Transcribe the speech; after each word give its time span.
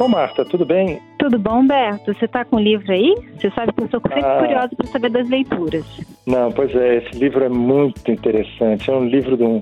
Ô 0.00 0.08
Marta, 0.08 0.44
tudo 0.44 0.66
bem? 0.66 1.00
Tudo 1.18 1.38
bom, 1.38 1.66
Berto? 1.66 2.12
Você 2.12 2.24
está 2.24 2.44
com 2.44 2.56
o 2.56 2.60
livro 2.60 2.92
aí? 2.92 3.14
Você 3.38 3.50
sabe 3.52 3.72
que 3.72 3.84
eu 3.84 3.88
sou 3.88 4.00
sempre 4.00 4.24
ah. 4.24 4.38
curiosa 4.40 4.70
para 4.76 4.86
saber 4.88 5.10
das 5.10 5.28
leituras. 5.28 5.84
Não, 6.26 6.50
pois 6.50 6.74
é, 6.74 6.96
esse 6.96 7.18
livro 7.18 7.44
é 7.44 7.48
muito 7.48 8.10
interessante. 8.10 8.90
É 8.90 8.92
um 8.92 9.06
livro 9.06 9.36
de 9.36 9.44
um, 9.44 9.60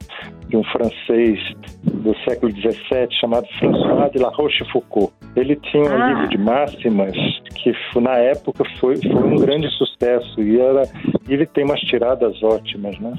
de 0.49 0.57
um 0.57 0.65
francês 0.65 1.39
do 1.85 2.15
século 2.29 2.51
XVII 2.51 3.09
chamado 3.21 3.47
François 3.59 4.11
de 4.11 4.19
La 4.19 4.31
Rochefoucauld. 4.31 5.13
Ele 5.37 5.55
tinha 5.57 5.85
um 5.85 6.03
ah. 6.03 6.09
livro 6.09 6.29
de 6.31 6.39
máximas 6.39 7.13
que 7.55 7.73
na 8.01 8.17
época 8.17 8.65
foi, 8.81 8.97
foi 8.97 9.23
um 9.23 9.37
grande 9.37 9.69
sucesso 9.77 10.41
e 10.41 10.59
era, 10.59 10.83
ele 11.29 11.47
tem 11.47 11.65
umas 11.65 11.81
tiradas 11.81 12.43
ótimas, 12.43 12.99
né? 12.99 13.13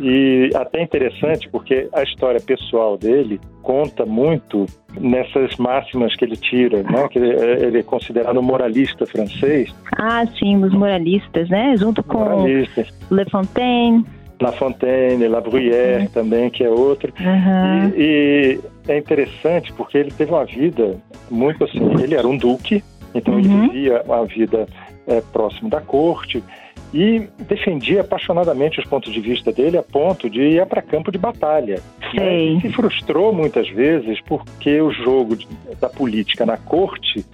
E 0.00 0.50
até 0.54 0.82
interessante 0.82 1.48
porque 1.48 1.88
a 1.92 2.02
história 2.02 2.40
pessoal 2.40 2.96
dele 2.96 3.40
conta 3.62 4.04
muito 4.06 4.66
nessas 5.00 5.56
máximas 5.56 6.14
que 6.14 6.24
ele 6.24 6.36
tira, 6.36 6.82
né? 6.82 7.08
Que 7.08 7.18
ele, 7.18 7.30
ele 7.66 7.78
é 7.78 7.82
considerado 7.82 8.38
um 8.38 8.42
moralista 8.42 9.06
francês. 9.06 9.74
Ah, 9.98 10.24
sim, 10.38 10.62
os 10.62 10.72
moralistas, 10.72 11.48
né? 11.48 11.76
Junto 11.76 12.02
com 12.02 12.18
moralistas. 12.18 12.92
Le 13.10 13.24
Fontaine. 13.30 14.04
La 14.40 14.52
Fontaine, 14.52 15.28
La 15.28 15.40
Bruyère 15.40 16.02
uhum. 16.02 16.08
também, 16.08 16.50
que 16.50 16.62
é 16.62 16.68
outro. 16.68 17.12
Uhum. 17.18 17.88
E, 17.96 18.60
e, 18.86 18.90
é 18.90 18.98
interessante 18.98 19.72
porque 19.72 19.96
ele 19.96 20.10
teve 20.10 20.30
uma 20.30 20.44
vida 20.44 20.96
muito 21.30 21.64
assim. 21.64 21.80
Ele 22.02 22.14
era 22.14 22.28
um 22.28 22.36
duque, 22.36 22.84
então 23.14 23.34
uhum. 23.34 23.40
ele 23.40 23.68
vivia 23.68 24.02
uma 24.04 24.24
vida 24.26 24.66
é, 25.06 25.20
próximo 25.32 25.70
da 25.70 25.80
corte 25.80 26.42
e 26.92 27.28
defendia 27.48 28.00
apaixonadamente 28.00 28.80
os 28.80 28.86
pontos 28.86 29.12
de 29.12 29.20
vista 29.20 29.52
dele 29.52 29.76
a 29.76 29.82
ponto 29.82 30.30
de 30.30 30.40
ir 30.40 30.66
para 30.66 30.82
campo 30.82 31.10
de 31.10 31.18
batalha. 31.18 31.80
Né? 32.14 32.60
se 32.60 32.70
frustrou 32.70 33.32
muitas 33.32 33.68
vezes 33.70 34.20
porque 34.22 34.80
o 34.80 34.90
jogo 34.90 35.36
da 35.80 35.88
política 35.88 36.46
na 36.46 36.56
corte 36.56 37.24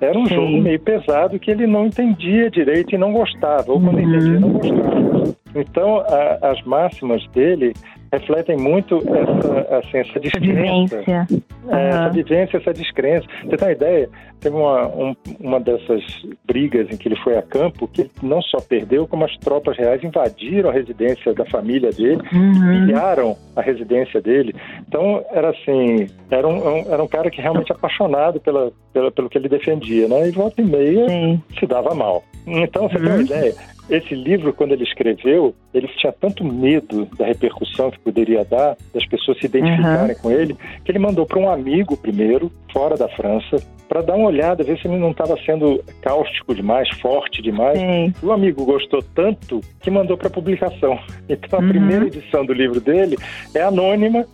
era 0.00 0.18
um 0.18 0.26
Sim. 0.26 0.34
jogo 0.34 0.62
meio 0.62 0.80
pesado 0.80 1.38
que 1.38 1.50
ele 1.50 1.66
não 1.66 1.86
entendia 1.86 2.50
direito 2.50 2.94
e 2.94 2.98
não 2.98 3.12
gostava, 3.12 3.72
ou 3.72 3.80
quando 3.80 3.96
uhum. 3.96 4.00
entendia 4.00 4.40
não 4.40 4.50
gostava. 4.50 5.34
Então, 5.54 5.98
a, 5.98 6.50
as 6.50 6.62
máximas 6.62 7.26
dele 7.28 7.74
refletem 8.12 8.56
muito 8.56 8.98
essa, 8.98 9.78
assim, 9.78 9.98
essa 9.98 10.20
descrença. 10.20 10.96
Essa 10.96 11.26
vivência. 11.26 11.40
Uhum. 11.64 11.76
essa 11.76 12.08
vivência, 12.10 12.56
essa 12.56 12.72
descrença. 12.72 13.26
Você 13.44 13.56
tem 13.56 13.68
uma 13.68 13.72
ideia? 13.72 14.08
Teve 14.40 14.56
uma, 14.56 14.86
um, 14.88 15.14
uma 15.38 15.60
dessas 15.60 16.02
brigas 16.46 16.88
em 16.90 16.96
que 16.96 17.08
ele 17.08 17.16
foi 17.16 17.36
a 17.36 17.42
campo, 17.42 17.86
que 17.86 18.02
ele 18.02 18.10
não 18.22 18.40
só 18.40 18.58
perdeu, 18.60 19.06
como 19.06 19.24
as 19.24 19.36
tropas 19.36 19.76
reais 19.76 20.02
invadiram 20.02 20.70
a 20.70 20.72
residência 20.72 21.34
da 21.34 21.44
família 21.44 21.90
dele, 21.90 22.22
uhum. 22.32 22.86
pilharam 22.86 23.36
a 23.54 23.60
residência 23.60 24.20
dele. 24.20 24.54
Então, 24.88 25.22
era 25.30 25.50
assim, 25.50 26.06
era 26.30 26.48
um, 26.48 26.92
era 26.92 27.02
um 27.02 27.08
cara 27.08 27.30
que 27.30 27.40
realmente 27.40 27.70
apaixonado 27.70 28.40
pela, 28.40 28.72
pela, 28.92 29.10
pelo 29.10 29.28
que 29.28 29.38
ele 29.38 29.48
defendia, 29.48 30.08
né? 30.08 30.28
E 30.28 30.30
volta 30.30 30.60
e 30.60 30.64
meia 30.64 31.08
Sim. 31.08 31.42
se 31.58 31.66
dava 31.66 31.94
mal. 31.94 32.24
Então, 32.46 32.88
você 32.88 32.96
uhum. 32.96 33.02
tem 33.02 33.12
uma 33.12 33.16
uhum. 33.16 33.22
ideia? 33.22 33.54
Esse 33.88 34.14
livro, 34.14 34.52
quando 34.52 34.72
ele 34.72 34.84
escreveu, 34.84 35.52
ele 35.74 35.88
tinha 35.96 36.12
tanto 36.12 36.44
medo 36.44 37.08
da 37.18 37.26
repercussão 37.26 37.90
que 37.90 37.98
poderia 37.98 38.44
dar, 38.44 38.76
das 38.94 39.04
pessoas 39.06 39.38
se 39.38 39.46
identificarem 39.46 40.14
uhum. 40.14 40.22
com 40.22 40.30
ele, 40.30 40.56
que 40.84 40.92
ele 40.92 41.00
mandou 41.00 41.26
para 41.26 41.40
um 41.40 41.50
amigo 41.50 41.96
primeiro, 41.96 42.52
fora 42.72 42.96
da 42.96 43.08
França, 43.08 43.56
para 43.88 44.02
dar 44.02 44.14
uma 44.14 44.28
olhada, 44.28 44.62
ver 44.62 44.78
se 44.78 44.86
ele 44.86 44.96
não 44.96 45.10
estava 45.10 45.36
sendo 45.44 45.82
cáustico 46.00 46.54
demais, 46.54 46.88
forte 47.00 47.42
demais. 47.42 47.76
Sim. 47.76 48.14
O 48.22 48.30
amigo 48.30 48.64
gostou 48.64 49.02
tanto 49.02 49.60
que 49.80 49.90
mandou 49.90 50.16
para 50.16 50.30
publicação. 50.30 50.98
Então 51.28 51.60
a 51.60 51.62
uhum. 51.62 51.68
primeira 51.68 52.06
edição 52.06 52.44
do 52.44 52.52
livro 52.52 52.80
dele 52.80 53.16
é 53.54 53.62
anônima 53.62 54.26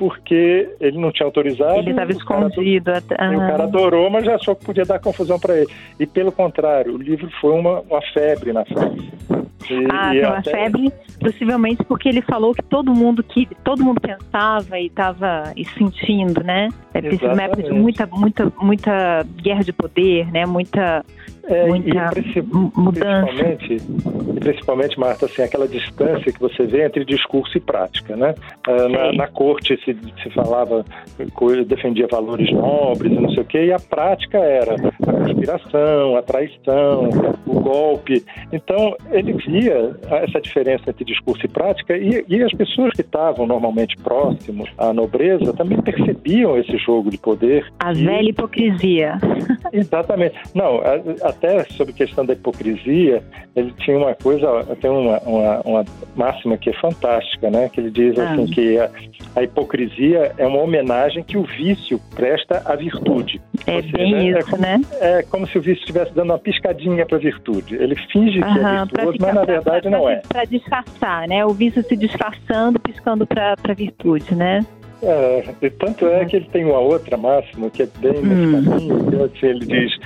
porque 0.00 0.66
ele 0.80 0.98
não 0.98 1.12
tinha 1.12 1.26
autorizado. 1.26 1.78
Ele 1.78 1.90
estava 1.90 2.10
escondido. 2.10 2.90
Ah. 2.90 3.30
O 3.30 3.36
cara 3.36 3.64
adorou, 3.64 4.08
mas 4.08 4.24
já 4.24 4.36
achou 4.36 4.56
que 4.56 4.64
podia 4.64 4.86
dar 4.86 4.98
confusão 4.98 5.38
para 5.38 5.58
ele. 5.58 5.68
E 5.98 6.06
pelo 6.06 6.32
contrário, 6.32 6.94
o 6.94 6.96
livro 6.96 7.28
foi 7.38 7.52
uma, 7.52 7.80
uma 7.80 8.00
febre 8.14 8.50
na 8.50 8.64
França. 8.64 8.96
E, 9.68 9.86
ah, 9.92 10.14
e 10.14 10.20
uma 10.20 10.38
até... 10.38 10.52
febre, 10.52 10.90
possivelmente 11.20 11.84
porque 11.84 12.08
ele 12.08 12.22
falou 12.22 12.54
que 12.54 12.62
todo 12.62 12.94
mundo 12.94 13.22
que 13.22 13.46
todo 13.62 13.84
mundo 13.84 14.00
pensava 14.00 14.80
e 14.80 14.86
estava 14.86 15.52
sentindo, 15.76 16.42
né? 16.42 16.70
É 16.94 17.26
uma 17.26 17.42
época 17.42 17.62
de 17.64 17.72
muita, 17.72 18.06
muita, 18.06 18.52
muita 18.58 19.26
guerra 19.36 19.62
de 19.62 19.72
poder, 19.72 20.32
né? 20.32 20.46
Muita 20.46 21.04
é, 21.44 21.66
muita 21.66 21.88
e 21.88 22.42
mudança. 22.42 23.26
Principalmente, 23.26 24.40
principalmente, 24.40 25.00
Marta, 25.00 25.26
assim, 25.26 25.42
aquela 25.42 25.68
distância 25.68 26.32
que 26.32 26.40
você 26.40 26.64
vê 26.64 26.86
entre 26.86 27.04
discurso 27.04 27.56
e 27.56 27.60
prática, 27.60 28.16
né? 28.16 28.34
Ah, 28.66 28.88
na, 28.88 29.12
na, 29.12 29.26
corte 29.26 29.78
se, 29.84 29.96
se 30.22 30.30
falava, 30.30 30.84
defendia 31.66 32.06
valores 32.10 32.52
nobres 32.52 33.12
e 33.12 33.20
não 33.20 33.30
sei 33.30 33.42
o 33.42 33.46
quê, 33.46 33.64
e 33.66 33.72
a 33.72 33.78
prática 33.78 34.38
era 34.38 34.74
a 34.74 35.12
conspiração, 35.12 36.16
a 36.16 36.22
traição, 36.22 37.08
o 37.46 37.60
golpe. 37.60 38.24
Então, 38.52 38.96
ele 39.10 39.32
via 39.32 39.96
essa 40.10 40.40
diferença 40.40 40.90
entre 40.90 41.04
discurso 41.04 41.44
e 41.44 41.48
prática 41.48 41.96
e, 41.96 42.24
e 42.28 42.42
as 42.42 42.52
pessoas 42.52 42.92
que 42.92 43.02
estavam 43.02 43.46
normalmente 43.46 43.96
próximos 43.96 44.70
à 44.78 44.92
nobreza 44.92 45.52
também 45.52 45.80
percebiam 45.80 46.56
esse 46.58 46.76
jogo 46.78 47.10
de 47.10 47.18
poder. 47.18 47.66
A 47.78 47.92
e... 47.92 48.04
velha 48.04 48.30
hipocrisia. 48.30 49.18
Exatamente. 49.72 50.34
Não, 50.54 50.80
até 51.30 51.64
sobre 51.64 51.92
a 51.92 51.96
questão 51.96 52.24
da 52.24 52.32
hipocrisia, 52.32 53.22
ele 53.56 53.72
tinha 53.78 53.96
uma 53.96 54.14
coisa, 54.14 54.46
tem 54.80 54.90
uma, 54.90 55.18
uma, 55.20 55.60
uma 55.60 55.84
máxima 56.14 56.56
que 56.56 56.70
é 56.70 56.72
fantástica, 56.74 57.50
né? 57.50 57.68
Que 57.68 57.80
ele 57.80 57.90
diz 57.90 58.18
ah. 58.18 58.32
assim 58.32 58.46
que 58.46 58.78
a, 58.78 58.90
a, 59.36 59.42
hipocrisia 59.42 60.32
é 60.36 60.46
uma 60.46 60.60
homenagem 60.60 61.22
que 61.22 61.36
o 61.36 61.42
vício 61.42 62.00
presta 62.14 62.62
à 62.64 62.76
virtude. 62.76 63.40
É 63.66 63.82
seja, 63.82 63.96
bem 63.96 64.14
é 64.14 64.38
isso, 64.38 64.50
como, 64.50 64.62
né? 64.62 64.80
É 65.00 65.22
como 65.22 65.46
se 65.46 65.58
o 65.58 65.60
vício 65.60 65.80
estivesse 65.80 66.12
dando 66.12 66.30
uma 66.30 66.38
piscadinha 66.38 67.06
para 67.06 67.16
a 67.16 67.20
virtude. 67.20 67.74
Ele 67.74 67.96
finge 68.12 68.40
que 68.40 68.58
é 68.58 68.84
virtuoso, 68.84 69.18
mas 69.20 69.34
na 69.34 69.44
verdade 69.44 69.88
pra, 69.88 69.90
não 69.90 70.08
é. 70.08 70.22
Para 70.28 70.44
disfarçar, 70.44 71.28
né? 71.28 71.44
O 71.44 71.50
vício 71.50 71.82
se 71.82 71.96
disfarçando, 71.96 72.78
piscando 72.78 73.26
para 73.26 73.54
a 73.62 73.74
virtude, 73.74 74.34
né? 74.34 74.64
É, 75.02 75.54
e 75.62 75.70
tanto 75.70 76.06
é 76.06 76.24
que 76.26 76.36
ele 76.36 76.48
tem 76.52 76.64
uma 76.64 76.78
outra 76.78 77.16
máxima 77.16 77.70
que 77.70 77.82
é 77.82 77.88
bem 77.98 78.20
nesse 78.20 78.24
hum. 78.24 78.64
caminho, 78.64 79.06
que 79.06 79.16
é 79.16 79.24
assim, 79.24 79.46
ele 79.46 79.66
diz 79.66 79.98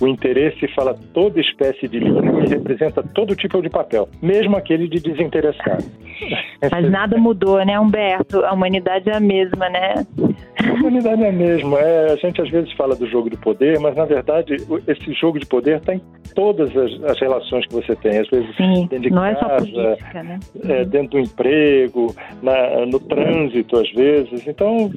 o 0.00 0.06
interesse 0.06 0.66
fala 0.68 0.94
toda 1.12 1.40
espécie 1.40 1.88
de 1.88 1.98
livro 1.98 2.44
e 2.44 2.48
representa 2.48 3.02
todo 3.02 3.34
tipo 3.34 3.60
de 3.60 3.68
papel, 3.68 4.08
mesmo 4.20 4.56
aquele 4.56 4.88
de 4.88 5.00
desinteressado. 5.00 5.84
Mas 6.70 6.90
nada 6.90 7.18
mudou, 7.18 7.64
né, 7.64 7.78
Humberto? 7.78 8.44
A 8.44 8.52
humanidade 8.52 9.10
é 9.10 9.16
a 9.16 9.20
mesma, 9.20 9.68
né? 9.68 9.94
A 10.62 10.72
humanidade 10.72 11.22
é 11.22 11.28
a 11.28 11.32
mesma. 11.32 11.78
É, 11.80 12.12
a 12.12 12.16
gente 12.16 12.40
às 12.40 12.48
vezes 12.50 12.72
fala 12.72 12.94
do 12.94 13.06
jogo 13.08 13.28
do 13.28 13.36
poder, 13.36 13.80
mas 13.80 13.96
na 13.96 14.04
verdade 14.04 14.56
esse 14.86 15.12
jogo 15.14 15.38
de 15.38 15.46
poder 15.46 15.78
está 15.78 15.94
em 15.94 16.00
todas 16.34 16.70
as, 16.76 17.02
as, 17.04 17.20
relações 17.20 17.66
que 17.66 17.74
você 17.74 17.96
tem. 17.96 18.18
Às 18.18 18.28
vezes 18.28 18.56
Sim, 18.56 18.86
dentro 18.88 19.00
de 19.00 19.10
não 19.10 19.22
casa, 19.22 19.32
é 19.32 19.38
só 19.38 19.56
política, 19.58 20.22
né? 20.22 20.40
É, 20.68 20.84
dentro 20.84 21.10
do 21.10 21.18
emprego, 21.18 22.14
na, 22.42 22.86
no 22.86 23.00
trânsito 23.00 23.76
às 23.76 23.90
vezes. 23.92 24.46
Então 24.46 24.90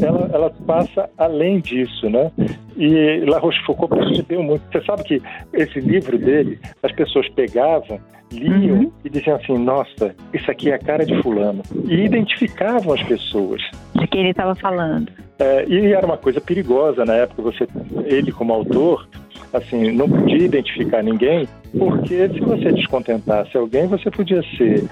ela, 0.00 0.30
ela 0.32 0.50
passa 0.66 1.10
além 1.18 1.60
disso, 1.60 2.08
né? 2.08 2.30
E 2.78 3.24
La 3.26 3.38
Rochefoucauld 3.38 3.94
percebeu 3.94 4.42
muito. 4.42 4.62
Você 4.70 4.84
sabe 4.84 5.02
que 5.02 5.22
esse 5.52 5.80
livro 5.80 6.16
dele, 6.16 6.60
as 6.82 6.92
pessoas 6.92 7.28
pegavam 7.30 8.00
liam 8.32 8.78
uhum. 8.78 8.92
e 9.04 9.10
diziam 9.10 9.36
assim: 9.36 9.56
nossa, 9.58 10.14
isso 10.32 10.50
aqui 10.50 10.70
é 10.70 10.74
a 10.74 10.78
cara 10.78 11.04
de 11.04 11.20
Fulano. 11.22 11.62
E 11.86 12.04
identificavam 12.04 12.94
as 12.94 13.02
pessoas. 13.02 13.62
De 13.94 14.06
quem 14.06 14.20
ele 14.20 14.30
estava 14.30 14.54
falando. 14.54 15.10
É, 15.38 15.64
e 15.68 15.92
era 15.92 16.04
uma 16.04 16.16
coisa 16.16 16.40
perigosa 16.40 17.04
na 17.04 17.14
época, 17.14 17.42
você, 17.42 17.66
ele 18.04 18.32
como 18.32 18.52
autor, 18.52 19.08
assim, 19.52 19.92
não 19.92 20.08
podia 20.08 20.44
identificar 20.44 21.02
ninguém, 21.02 21.46
porque 21.78 22.28
se 22.28 22.40
você 22.40 22.72
descontentasse 22.72 23.56
alguém, 23.56 23.86
você 23.86 24.10
podia 24.10 24.42
ser 24.56 24.84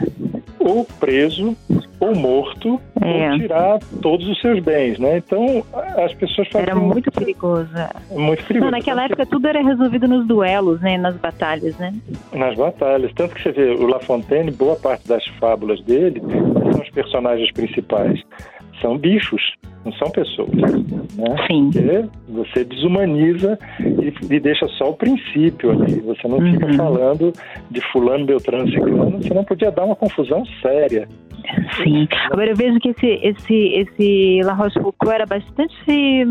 ou 0.58 0.84
preso 1.00 1.56
ou 1.99 2.15
morto 2.15 2.81
é. 3.01 3.31
ou 3.33 3.39
tirar 3.39 3.79
todos 4.03 4.29
os 4.29 4.41
seus 4.41 4.61
bens, 4.61 4.99
né? 4.99 5.19
Então 5.19 5.65
as 6.05 6.12
pessoas 6.15 6.49
faziam... 6.49 6.62
Era 6.62 6.75
muito 6.75 7.11
perigoso. 7.11 7.71
Muito 8.11 8.45
perigoso. 8.45 8.71
Não, 8.71 8.78
naquela 8.78 9.04
época 9.04 9.27
tudo 9.27 9.47
era 9.48 9.63
resolvido 9.63 10.07
nos 10.07 10.27
duelos, 10.27 10.81
né? 10.81 10.98
Nas 10.98 11.16
batalhas, 11.16 11.77
né? 11.78 11.95
Nas 12.33 12.57
batalhas. 12.57 13.13
Tanto 13.15 13.34
que 13.34 13.43
você 13.43 13.53
vê 13.53 13.71
o 13.71 13.87
La 13.87 14.01
Fontaine, 14.01 14.51
boa 14.51 14.77
parte 14.77 15.07
das 15.09 15.25
fábulas 15.39 15.83
dele 15.83 16.21
são 16.72 16.83
os 16.83 16.91
personagens 16.91 17.51
principais 17.53 18.22
são 18.81 18.99
bichos, 18.99 19.54
não 19.84 19.92
são 19.92 20.10
pessoas. 20.10 20.51
Né? 20.51 20.69
Sim. 21.47 21.71
Porque 21.71 22.04
você 22.28 22.65
desumaniza 22.65 23.59
e, 23.81 24.34
e, 24.34 24.41
deixa 24.41 24.66
só 24.69 24.91
o 24.91 24.95
princípio 24.95 25.71
ali. 25.71 26.01
Você 26.01 26.28
não 26.28 26.39
uhum. 26.39 26.53
fica 26.53 26.72
falando 26.75 27.33
de 27.71 27.81
fulano, 27.92 28.27
beltrano, 28.27 28.71
ciclano, 28.71 29.22
você 29.22 29.33
não 29.33 29.45
podia 29.45 29.71
dar 29.71 29.84
uma 29.84 29.97
confusão 29.97 30.45
séria. 30.60 31.09
Sim. 31.83 32.09
Agora 32.31 32.51
eu 32.51 32.57
vejo 32.57 32.78
que 32.78 32.89
esse, 32.89 33.07
esse, 33.22 33.54
esse 33.54 34.41
La 34.45 34.53
Rochefoucauld 34.53 35.15
era 35.15 35.27
bastante 35.27 36.27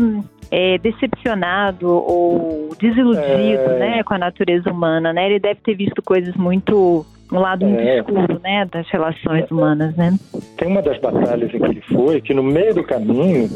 é, 0.50 0.78
decepcionado 0.78 1.88
ou 1.88 2.70
desiludido 2.78 3.22
é... 3.22 3.78
né, 3.78 4.02
com 4.02 4.14
a 4.14 4.18
natureza 4.18 4.70
humana. 4.70 5.12
Né? 5.12 5.26
Ele 5.26 5.40
deve 5.40 5.60
ter 5.60 5.74
visto 5.74 6.02
coisas 6.02 6.34
muito 6.34 7.04
um 7.32 7.38
lado 7.40 7.66
muito 7.66 7.80
é, 7.80 7.98
escuro, 7.98 8.40
né, 8.42 8.66
das 8.70 8.88
relações 8.90 9.50
humanas, 9.50 9.94
né? 9.96 10.16
Tem 10.56 10.68
uma 10.68 10.82
das 10.82 10.98
batalhas 11.00 11.52
em 11.52 11.58
que 11.58 11.64
ele 11.66 11.80
foi, 11.82 12.20
que 12.20 12.32
no 12.32 12.42
meio 12.42 12.74
do 12.74 12.84
caminho, 12.84 13.48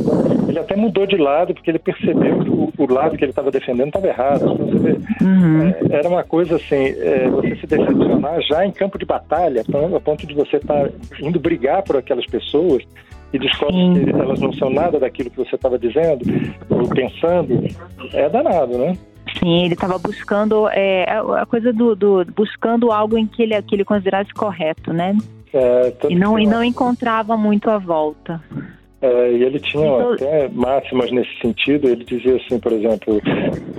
ele 0.48 0.58
até 0.58 0.76
mudou 0.76 1.06
de 1.06 1.16
lado, 1.16 1.54
porque 1.54 1.70
ele 1.70 1.78
percebeu 1.78 2.40
que 2.40 2.50
o, 2.50 2.72
o 2.76 2.92
lado 2.92 3.16
que 3.16 3.24
ele 3.24 3.30
estava 3.30 3.50
defendendo 3.50 3.88
estava 3.88 4.08
errado. 4.08 4.52
Então, 4.52 4.66
vê, 4.78 4.96
uhum. 5.22 5.68
é, 5.68 5.96
era 5.96 6.08
uma 6.08 6.24
coisa 6.24 6.56
assim, 6.56 6.94
é, 6.98 7.28
você 7.28 7.56
se 7.56 7.66
decepcionar 7.66 8.40
já 8.42 8.66
em 8.66 8.72
campo 8.72 8.98
de 8.98 9.04
batalha, 9.04 9.62
a 9.62 10.00
ponto 10.00 10.26
de 10.26 10.34
você 10.34 10.56
estar 10.56 10.88
tá 10.88 10.90
indo 11.20 11.38
brigar 11.38 11.82
por 11.82 11.96
aquelas 11.96 12.26
pessoas 12.26 12.82
e 13.32 13.38
descobre 13.38 13.76
Sim. 13.76 14.04
que 14.04 14.10
elas 14.10 14.40
não 14.40 14.52
são 14.54 14.70
nada 14.70 14.98
daquilo 14.98 15.30
que 15.30 15.36
você 15.36 15.54
estava 15.54 15.78
dizendo 15.78 16.24
ou 16.68 16.88
pensando, 16.88 17.64
é 18.12 18.28
danado, 18.28 18.76
né? 18.76 18.96
Sim, 19.38 19.64
ele 19.64 19.74
estava 19.74 19.98
buscando 19.98 20.68
é, 20.70 21.04
a 21.38 21.46
coisa 21.46 21.72
do, 21.72 21.94
do, 21.94 22.24
buscando 22.34 22.90
algo 22.90 23.16
em 23.16 23.26
que 23.26 23.42
ele, 23.42 23.60
que 23.62 23.74
ele 23.74 23.84
considerasse 23.84 24.32
correto, 24.34 24.92
né? 24.92 25.16
É, 25.52 25.92
e, 26.08 26.14
não, 26.14 26.38
e 26.38 26.46
não 26.46 26.62
encontrava 26.62 27.36
muito 27.36 27.70
a 27.70 27.78
volta. 27.78 28.40
É, 29.02 29.32
e 29.32 29.42
ele 29.42 29.58
tinha 29.58 29.86
então, 29.86 30.12
até 30.12 30.48
máximas 30.48 31.10
nesse 31.10 31.34
sentido. 31.40 31.88
Ele 31.88 32.04
dizia 32.04 32.36
assim, 32.36 32.58
por 32.58 32.72
exemplo, 32.72 33.20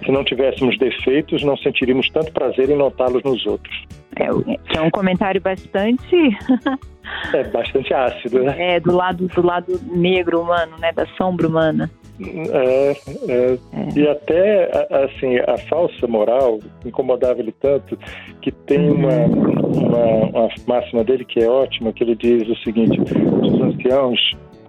se 0.03 0.11
não 0.11 0.23
tivéssemos 0.23 0.77
defeitos, 0.77 1.43
não 1.43 1.55
sentiríamos 1.57 2.09
tanto 2.09 2.31
prazer 2.31 2.69
em 2.69 2.75
notá-los 2.75 3.21
nos 3.23 3.45
outros. 3.45 3.85
É, 4.15 4.77
é 4.77 4.81
um 4.81 4.89
comentário 4.89 5.39
bastante 5.39 6.15
é 7.33 7.43
bastante 7.45 7.93
ácido, 7.93 8.43
né? 8.43 8.75
É 8.75 8.79
do 8.79 8.93
lado 8.93 9.27
do 9.27 9.45
lado 9.45 9.79
negro 9.85 10.41
humano, 10.41 10.75
né, 10.79 10.91
da 10.91 11.05
sombra 11.17 11.47
humana. 11.47 11.89
É, 12.19 12.91
é, 12.91 13.53
é. 13.53 13.99
E 13.99 14.07
até, 14.07 14.87
assim, 15.05 15.37
a 15.47 15.57
falsa 15.69 16.07
moral 16.07 16.59
incomodava 16.85 17.39
ele 17.39 17.53
tanto 17.53 17.97
que 18.41 18.51
tem 18.51 18.91
uma, 18.91 19.25
uma, 19.25 20.05
uma, 20.29 20.49
máxima 20.67 21.03
dele 21.03 21.25
que 21.25 21.39
é 21.39 21.47
ótima, 21.47 21.93
que 21.93 22.03
ele 22.03 22.15
diz 22.15 22.47
o 22.47 22.55
seguinte, 22.63 22.99
os 22.99 23.61
anciãos, 23.61 24.19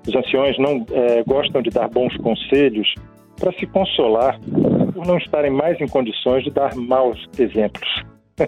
os 0.07 0.15
anciões 0.15 0.59
não 0.59 0.85
é, 0.91 1.23
gostam 1.25 1.63
de 1.63 1.71
dar 1.71 1.89
bons 1.89 2.17
conselhos 2.19 2.95
para 3.39 3.53
se 3.53 3.67
consolar 3.67 4.39
por 4.95 5.07
não 5.07 5.19
estarem 5.19 5.51
mais 5.51 5.81
em 5.81 5.89
condições 5.89 6.45
de 6.45 6.51
dar 6.51 6.75
maus 6.77 7.29
exemplos. 7.39 7.89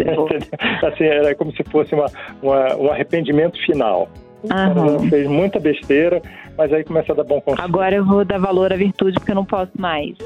É 0.00 0.86
assim, 0.86 1.04
era 1.04 1.34
como 1.34 1.50
se 1.52 1.64
fosse 1.64 1.94
uma, 1.94 2.06
uma 2.42 2.76
um 2.76 2.90
arrependimento 2.90 3.58
final. 3.64 4.08
O 4.42 4.48
cara 4.48 4.98
fez 5.10 5.28
muita 5.28 5.58
besteira, 5.58 6.22
mas 6.56 6.72
aí 6.72 6.84
começa 6.84 7.12
a 7.12 7.16
dar 7.16 7.24
bom 7.24 7.40
conselho. 7.40 7.64
Agora 7.64 7.94
eu 7.94 8.04
vou 8.04 8.24
dar 8.24 8.38
valor 8.38 8.72
à 8.72 8.76
virtude 8.76 9.14
porque 9.14 9.32
eu 9.32 9.36
não 9.36 9.44
posso 9.44 9.72
mais. 9.78 10.16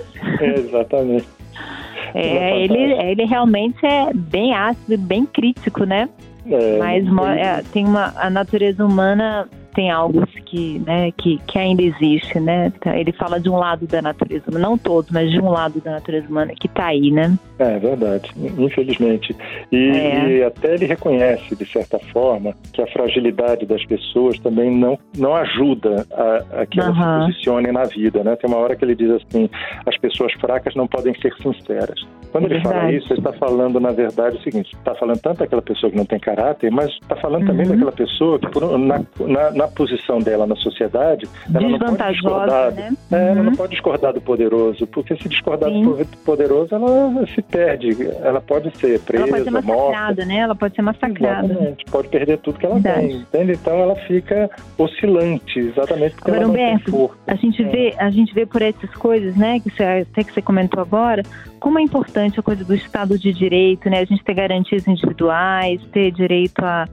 É, 0.41 0.55
exatamente. 0.59 1.27
É, 2.15 2.61
ele, 2.63 2.79
ele 2.79 3.25
realmente 3.25 3.79
é 3.87 4.13
bem 4.13 4.55
ácido, 4.55 4.99
bem 4.99 5.25
crítico, 5.25 5.85
né? 5.85 6.11
É, 6.47 6.79
mas 6.79 7.07
é, 7.39 7.63
tem 7.73 7.85
uma 7.87 8.13
a 8.17 8.29
natureza 8.29 8.85
humana 8.85 9.49
tem 9.75 9.91
algo 9.91 10.27
que, 10.47 10.79
né, 10.81 11.11
que, 11.13 11.39
que 11.47 11.59
ainda 11.59 11.83
existe, 11.83 12.39
né? 12.39 12.73
Tá, 12.81 12.97
ele 12.97 13.13
fala 13.13 13.41
de 13.41 13.49
um 13.49 13.57
lado 13.57 13.87
da 13.87 14.03
natureza, 14.03 14.45
não 14.51 14.77
todos, 14.77 15.11
mas 15.11 15.31
de 15.31 15.41
um 15.41 15.51
lado 15.51 15.81
da 15.81 15.93
natureza 15.93 16.29
humana 16.29 16.53
que 16.59 16.67
está 16.67 16.87
aí, 16.87 17.11
né? 17.11 17.37
É 17.59 17.79
verdade, 17.79 18.31
infelizmente. 18.59 19.35
E, 19.71 19.91
é. 19.91 20.29
e, 20.29 20.45
até 20.45 20.75
ele 20.75 20.87
reconhece, 20.87 21.55
de 21.57 21.65
certa 21.65 21.99
forma, 22.13 22.55
que 22.73 22.83
a 22.83 22.87
fragilidade 22.89 23.65
das 23.67 23.85
pessoas 23.87 24.39
também 24.41 24.71
não, 24.71 24.99
não 25.17 25.35
ajuda 25.35 26.07
a, 26.13 26.63
a 26.63 26.67
que 26.67 26.81
elas 26.81 26.97
se 26.97 27.03
posicionem 27.03 27.73
na 27.73 27.85
vida, 27.85 28.23
né? 28.23 28.37
Tem 28.37 28.51
uma 28.51 28.59
hora 28.59 28.77
que 28.77 28.85
ele 28.85 28.95
diz 28.95 29.11
assim, 29.11 29.49
as 29.87 29.97
pessoas 29.99 30.33
fracas 30.35 30.75
não 30.75 30.87
podem 30.87 31.15
ser 31.21 31.33
sinceras. 31.37 32.01
Quando 32.31 32.45
é 32.45 32.47
ele 32.49 32.55
verdade. 32.55 32.75
fala 32.75 32.93
isso, 32.93 33.13
ele 33.13 33.21
está 33.21 33.33
falando, 33.33 33.81
na 33.81 33.93
verdade, 33.93 34.37
o 34.37 34.43
seguinte, 34.43 34.75
está 34.75 34.95
falando 34.95 35.21
tanto 35.21 35.39
daquela 35.39 35.63
pessoa 35.63 35.91
que 35.91 35.97
não 35.97 36.05
tem 36.05 36.19
caráter, 36.35 36.71
mas 36.71 36.91
está 36.91 37.17
falando 37.17 37.43
uhum. 37.43 37.49
também 37.49 37.67
daquela 37.67 37.93
pessoa 37.93 38.39
que, 38.39 38.49
por, 38.49 38.79
na, 38.79 39.01
na 39.21 39.51
na 39.51 39.69
posição 39.69 40.19
dela 40.19 40.47
na 40.47 40.57
sociedade, 40.57 41.29
ela 41.55 41.69
não 41.69 41.79
pode 41.79 42.13
discordar, 42.13 42.73
né? 42.73 42.93
é, 43.11 43.17
uhum. 43.17 43.21
ela 43.21 43.35
não 43.35 43.51
uhum. 43.51 43.57
pode 43.57 43.73
discordar 43.73 44.13
do 44.13 44.21
poderoso, 44.21 44.87
porque 44.87 45.17
se 45.17 45.29
discordar 45.29 45.71
Sim. 45.71 45.83
do 45.83 46.07
poderoso, 46.25 46.75
ela 46.75 47.27
se 47.27 47.43
perde, 47.43 47.97
ela 48.23 48.41
pode 48.41 48.77
ser 48.79 49.01
presa, 49.01 49.25
ela 49.25 49.33
pode 49.33 49.45
ser 49.45 49.51
massacrada, 49.51 50.07
morta. 50.07 50.25
né? 50.25 50.37
Ela 50.37 50.55
pode 50.55 50.75
ser 50.75 50.83
massacrada. 50.83 51.47
Exatamente, 51.47 51.85
pode 51.91 52.09
perder 52.09 52.39
tudo 52.39 52.59
que 52.59 52.67
ela 52.67 52.75
Verdade. 52.77 53.09
tem, 53.09 53.17
entende? 53.17 53.53
Então 53.53 53.75
ela 53.75 53.95
fica 53.97 54.51
oscilante, 54.79 55.59
exatamente 55.59 56.15
porque 56.15 56.31
agora, 56.31 56.45
ela 56.45 56.53
não 56.53 56.55
Humberto, 56.55 56.85
tem 56.85 56.95
força. 56.95 57.17
A 57.27 57.35
gente, 57.35 57.63
é. 57.63 57.69
vê, 57.69 57.95
a 57.99 58.11
gente 58.11 58.35
vê 58.35 58.47
por 58.47 58.63
essas 58.63 58.91
coisas, 58.95 59.37
né, 59.37 59.61
que 59.61 59.71
você, 59.71 59.83
até 59.83 60.25
que 60.25 60.33
você 60.33 60.43
comentou 60.43 60.81
agora, 60.81 61.23
como 61.63 61.79
é 61.79 61.83
importante 61.83 62.41
a 62.41 62.43
coisa 62.43 62.65
do 62.65 62.75
Estado 62.75 63.17
de 63.17 63.33
Direito, 63.33 63.89
né? 63.89 64.01
A 64.01 64.05
gente 64.05 64.25
ter 64.25 64.35
garantias 64.35 64.87
individuais, 64.89 65.81
ter 65.93 66.11
direito 66.23 66.65
a 66.65 66.87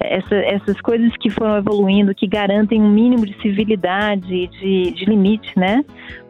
essa, 0.00 0.34
essas 0.34 0.80
coisas 0.80 1.12
que 1.16 1.30
foram 1.30 1.56
evoluindo, 1.56 2.14
que 2.14 2.26
garantem 2.26 2.80
um 2.80 2.90
mínimo 2.90 3.26
de 3.26 3.34
civilidade, 3.40 4.46
de, 4.46 4.90
de 4.92 5.04
limite, 5.04 5.58
né? 5.58 5.84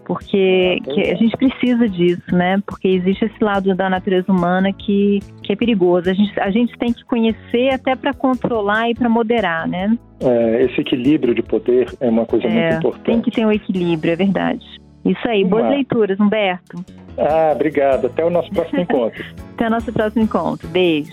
Porque 0.04 0.78
a 0.86 1.14
gente 1.16 1.36
precisa 1.36 1.86
disso, 1.86 2.34
né? 2.34 2.62
Porque 2.64 2.88
existe 2.88 3.26
esse 3.26 3.44
lado 3.44 3.74
da 3.74 3.90
natureza 3.90 4.32
humana 4.32 4.72
que, 4.72 5.18
que 5.42 5.52
é 5.52 5.56
perigoso. 5.56 6.08
A 6.08 6.14
gente, 6.14 6.40
a 6.40 6.50
gente 6.50 6.78
tem 6.78 6.94
que 6.94 7.04
conhecer 7.04 7.74
até 7.74 7.94
para 7.94 8.14
controlar 8.14 8.88
e 8.88 8.94
para 8.94 9.08
moderar, 9.08 9.68
né? 9.68 9.98
É, 10.20 10.64
esse 10.64 10.80
equilíbrio 10.80 11.34
de 11.34 11.42
poder 11.42 11.92
é 12.00 12.08
uma 12.08 12.24
coisa 12.24 12.46
é, 12.46 12.50
muito 12.50 12.76
importante. 12.78 13.04
Tem 13.04 13.20
que 13.20 13.30
ter 13.30 13.44
um 13.44 13.52
equilíbrio, 13.52 14.12
é 14.12 14.16
verdade. 14.16 14.64
Isso 15.04 15.28
aí, 15.28 15.44
boas 15.44 15.68
leituras, 15.68 16.18
Humberto. 16.18 16.82
Ah, 17.18 17.52
obrigado. 17.54 18.06
Até 18.06 18.24
o 18.24 18.30
nosso 18.30 18.50
próximo 18.50 18.80
encontro. 18.80 19.24
Até 19.54 19.66
o 19.66 19.70
nosso 19.70 19.92
próximo 19.92 20.22
encontro. 20.22 20.66
Beijo. 20.68 21.12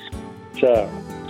Tchau. 0.54 0.88